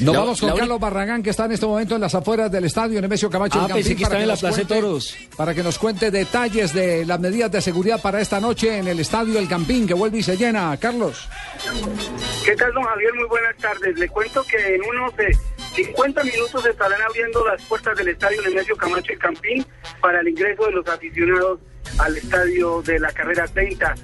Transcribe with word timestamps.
Nos 0.00 0.14
La- 0.14 0.20
vamos 0.20 0.40
con 0.40 0.54
Carlos 0.56 0.78
Barragán, 0.78 1.22
que 1.22 1.30
está 1.30 1.46
en 1.46 1.52
este 1.52 1.66
momento 1.66 1.94
en 1.94 2.02
las 2.02 2.14
afueras 2.14 2.52
del 2.52 2.64
estadio 2.64 3.00
Nemesio 3.00 3.30
Camacho. 3.30 3.58
Ah, 3.58 3.62
del 3.62 3.68
Campín, 3.68 3.84
pensé 3.84 3.96
que 3.96 4.04
para 4.04 4.20
en 4.22 4.28
la 4.28 4.36
Plaza 4.36 4.56
cuente- 4.56 4.74
Toros. 4.74 5.16
Para 5.36 5.54
que 5.54 5.62
nos 5.62 5.78
cuente 5.78 6.10
detalles 6.10 6.72
de 6.74 7.06
las 7.06 7.18
medidas 7.18 7.50
de 7.50 7.60
seguridad 7.62 8.00
para 8.00 8.20
esta 8.20 8.38
noche 8.38 8.76
en 8.78 8.86
el 8.86 9.00
estadio 9.00 9.38
El 9.38 9.48
Campín, 9.48 9.86
que 9.86 9.94
vuelve 9.94 10.18
y 10.18 10.22
se 10.22 10.36
llena. 10.36 10.76
Carlos. 10.78 11.28
¿Qué 12.44 12.54
tal, 12.54 12.72
don 12.74 12.84
Javier? 12.84 13.14
Muy 13.14 13.26
buenas 13.28 13.56
tardes. 13.56 13.98
Le 13.98 14.08
cuento 14.08 14.44
que 14.44 14.74
en 14.74 14.82
unos 14.82 15.12
eh, 15.18 15.36
50 15.74 16.22
minutos 16.22 16.62
se 16.62 16.70
estarán 16.70 17.00
abriendo 17.02 17.44
las 17.46 17.62
puertas 17.62 17.96
del 17.96 18.08
estadio 18.08 18.42
Nemesio 18.42 18.76
Camacho 18.76 19.12
y 19.12 19.16
Campín 19.16 19.66
para 20.00 20.20
el 20.20 20.28
ingreso 20.28 20.64
de 20.66 20.72
los 20.72 20.86
aficionados 20.86 21.60
al 21.98 22.16
estadio 22.16 22.82
de 22.82 23.00
la 23.00 23.10
carrera 23.12 23.46
30. 23.48 23.94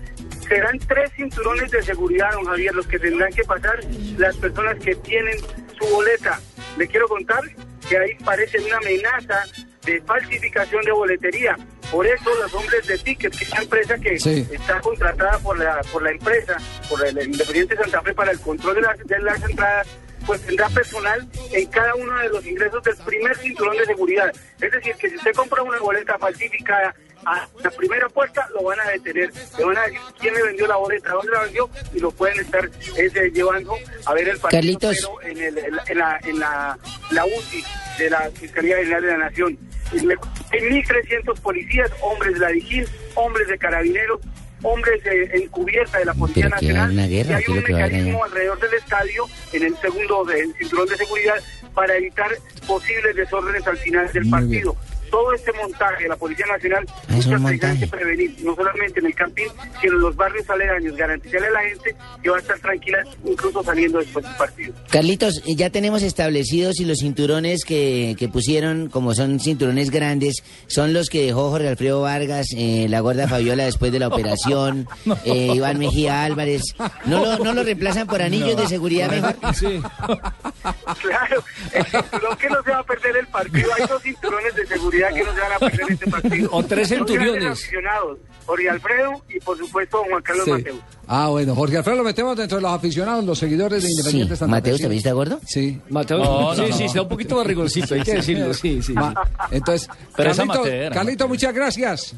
Serán 0.49 0.79
tres 0.81 1.11
cinturones 1.17 1.71
de 1.71 1.83
seguridad, 1.83 2.33
don 2.33 2.45
Javier, 2.45 2.75
los 2.75 2.87
que 2.87 2.99
tendrán 2.99 3.33
que 3.33 3.45
pasar 3.45 3.79
las 4.19 4.37
personas 4.37 4.77
que 4.83 4.95
tienen 4.97 5.37
su 5.75 5.87
boleta. 5.87 6.41
Le 6.79 6.87
quiero 6.89 7.09
contar 7.09 7.43
que 7.89 7.99
ahí 7.99 8.15
parece 8.25 8.59
una 8.61 8.77
amenaza 8.79 9.45
de 9.85 10.01
falsificación 10.03 10.83
de 10.85 10.93
boletería. 10.93 11.57
Por 11.91 12.07
eso 12.07 12.35
los 12.43 12.53
hombres 12.55 12.87
de 12.87 12.97
Ticket, 12.99 13.37
que 13.37 13.45
es 13.45 13.53
una 13.53 13.63
empresa 13.63 13.97
que 13.99 14.19
Sí. 14.19 14.47
está 14.51 14.81
contratada 14.81 15.39
por 15.41 15.59
la 15.59 15.81
por 15.93 16.03
la 16.03 16.11
empresa, 16.11 16.57
por 16.89 17.07
el 17.07 17.19
Independiente 17.27 17.77
Santa 17.77 18.01
Fe 18.03 18.15
para 18.15 18.33
el 18.33 18.41
control 18.41 18.77
de 18.77 18.81
las, 18.81 18.99
de 18.99 19.19
las 19.21 19.43
entradas, 19.43 19.87
pues 20.27 20.41
tendrá 20.41 20.69
personal 20.71 21.29
en 21.53 21.67
cada 21.71 21.95
uno 21.95 22.19
de 22.19 22.29
los 22.31 22.47
ingresos 22.47 22.83
del 22.83 22.97
primer 23.05 23.37
cinturón 23.37 23.77
de 23.77 23.85
seguridad. 23.85 24.33
Es 24.61 24.73
decir, 24.73 24.95
que 24.97 25.11
si 25.11 25.17
usted 25.17 25.35
compra 25.35 25.63
una 25.63 25.79
boleta 25.79 26.19
falsificada 26.19 26.95
a 27.27 27.49
la 27.63 27.71
primera 27.71 28.09
puerta, 28.09 28.49
lo 28.55 28.63
van 28.65 28.79
a 28.81 28.91
detener. 28.91 29.31
Le 29.59 29.65
van 29.65 29.77
a 29.79 29.83
decir 29.83 30.01
quién 30.21 30.35
le 30.35 30.43
vendió 30.43 30.67
la 30.67 30.77
boleta, 30.77 31.11
dónde 31.11 31.33
la 31.33 31.41
vendió, 31.43 31.71
y 31.95 32.01
lo 32.01 32.11
pueden 32.11 32.41
estar 32.41 32.71
ese, 32.97 33.31
llevando 33.31 33.75
a 34.07 34.15
ver 34.15 34.29
el 34.29 34.39
partido 34.39 34.61
Carlitos. 34.61 35.11
pero 35.23 35.31
en, 35.31 35.43
el, 35.43 35.59
en, 35.59 35.99
la, 35.99 36.19
en, 36.25 36.39
la, 36.39 36.79
la, 37.11 37.25
UCI 37.27 37.65
de 37.99 38.11
la 38.11 38.31
Fiscalía 38.31 38.77
General 38.79 39.03
de 39.03 39.09
la 39.09 39.19
Nación. 39.19 39.59
Y 39.93 40.01
le- 40.01 40.17
Hay 40.53 40.61
1.300 40.61 41.41
policías, 41.41 41.91
hombres 42.03 42.35
de 42.35 42.41
la 42.41 42.49
DIGIN, 42.49 42.87
hombres 43.15 43.49
de 43.49 43.59
carabineros, 43.59 44.21
hombres 44.63 45.05
eh, 45.07 45.31
en 45.35 45.49
cubierta 45.49 45.99
de 45.99 46.07
la 46.07 46.15
Policía 46.15 46.45
Pero 46.45 46.55
Nacional. 46.57 46.91
una 46.93 47.07
guerra, 47.07 47.31
y 47.31 47.35
hay 47.35 47.45
¿qué 47.45 47.53
es 47.53 47.59
un 47.69 47.75
mecanismo 47.75 48.25
alrededor 48.25 48.61
del 48.61 48.75
estadio, 48.75 49.27
en 49.53 49.63
el 49.65 49.77
segundo 49.77 50.25
de- 50.25 50.53
cinturón 50.59 50.89
de 50.89 50.97
seguridad, 50.97 51.35
para 51.75 51.97
evitar 51.97 52.31
posibles 52.67 53.15
desórdenes 53.17 53.67
al 53.67 53.77
final 53.77 54.11
del 54.13 54.23
Muy 54.25 54.31
partido. 54.31 54.77
Todo 55.15 55.33
este 55.33 55.53
montaje 55.53 56.03
de 56.03 56.09
la 56.09 56.17
Policía 56.17 56.45
Nacional 56.47 56.85
es 57.09 57.15
busca 57.15 57.37
un 57.37 57.45
precisamente 57.45 57.87
montaje. 57.87 57.87
prevenir, 57.87 58.37
no 58.43 58.57
solamente 58.57 58.99
en 58.99 59.07
el 59.07 59.15
campín, 59.15 59.47
sino 59.81 59.93
en 59.93 60.01
los 60.01 60.17
barrios 60.17 60.51
aledaños, 60.51 60.97
garantizarle 60.97 61.47
a 61.47 61.51
la 61.53 61.63
gente 61.63 61.95
que 62.21 62.31
va 62.31 62.37
a 62.37 62.41
estar 62.41 62.59
tranquila 62.59 62.99
incluso 63.25 63.63
saliendo 63.63 63.99
después 64.01 64.25
del 64.25 64.35
partido. 64.35 64.75
Carlitos, 64.91 65.41
eh, 65.47 65.55
ya 65.55 65.71
tenemos 65.71 66.03
establecidos 66.03 66.75
si 66.75 66.85
los 66.85 66.99
cinturones 66.99 67.65
que, 67.65 68.17
que 68.19 68.29
pusieron, 68.29 68.89
como 68.89 69.15
son 69.15 69.39
cinturones 69.39 69.91
grandes, 69.91 70.43
son 70.67 70.93
los 70.93 71.09
que 71.09 71.25
dejó 71.27 71.49
Jorge 71.51 71.69
Alfredo 71.69 72.01
Vargas, 72.01 72.49
eh, 72.57 72.89
la 72.89 72.99
gorda 72.99 73.29
Fabiola 73.29 73.67
después 73.67 73.93
de 73.93 74.01
la 74.01 74.09
operación, 74.15 74.89
eh, 75.25 75.53
Iván 75.55 75.79
Mejía 75.79 76.25
Álvarez. 76.25 76.63
¿No 77.05 77.25
lo, 77.25 77.39
¿No 77.39 77.53
lo 77.53 77.63
reemplazan 77.63 78.09
por 78.09 78.21
anillos 78.21 78.57
de 78.57 78.67
seguridad 78.67 79.09
mejor? 79.09 79.37
Sí. 79.55 79.81
Claro, 81.01 81.45
el 81.73 81.85
cinturón 81.87 82.37
que 82.39 82.49
no 82.49 82.63
se 82.63 82.71
va 82.71 82.79
a 82.79 82.83
perder 82.85 83.17
el 83.17 83.27
partido. 83.29 83.69
Hay 83.79 83.87
dos 83.87 84.03
cinturones 84.03 84.55
de 84.55 84.67
seguridad 84.67 85.13
que 85.13 85.23
no 85.25 85.35
se 85.35 85.41
van 85.41 85.53
a 85.53 85.59
perder 85.59 85.87
este 85.91 86.11
partido. 86.11 86.49
O 86.53 86.63
tres 86.65 86.91
aficionados, 86.93 88.19
Jorge 88.47 88.71
Alfredo 88.71 89.23
y 89.29 89.41
por 89.41 89.57
supuesto 89.59 90.03
Juan 90.09 90.23
Carlos 90.23 90.45
Sí. 90.45 90.51
Mateo. 90.53 90.75
Ah, 91.07 91.29
bueno, 91.29 91.55
Jorge 91.55 91.77
Alfredo 91.79 91.99
lo 91.99 92.05
metemos 92.05 92.37
dentro 92.37 92.57
de 92.57 92.63
los 92.63 92.73
aficionados, 92.73 93.25
los 93.25 93.39
seguidores 93.39 93.83
de 93.83 93.89
Sí. 93.89 93.93
Independiente 93.95 94.37
Santa 94.37 94.55
Fe. 94.57 94.61
¿Mateus 94.61 94.77
¿sí? 94.79 94.83
también 94.83 94.99
está 94.99 95.13
gordo? 95.13 95.41
Sí. 95.47 95.81
Mateo, 95.91 96.19
No, 96.19 96.55
no, 96.55 96.55
sí, 96.55 96.71
no. 96.71 96.77
sí, 96.77 96.85
está 96.85 97.03
un 97.03 97.09
poquito 97.09 97.37
barrigoncito, 97.37 97.95
hay 97.95 98.03
que 98.03 98.15
decirlo, 98.15 98.55
sí, 98.55 98.83
sí. 98.83 98.93
Ma- 98.95 99.15
Entonces, 99.51 99.89
Pero 100.17 100.35
Carlito, 100.35 100.63
Carlito, 100.93 101.29
muchas 101.29 101.55
gracias. 101.55 102.15